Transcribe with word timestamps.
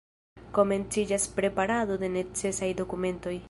Komenciĝas 0.57 1.29
preparado 1.37 2.01
de 2.05 2.13
necesaj 2.17 2.75
dokumentoj. 2.83 3.37